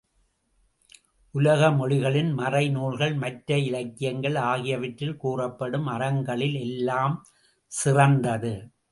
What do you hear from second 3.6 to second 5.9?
இலக்கியங்கள் ஆகியவற்றில் கூறப்படும்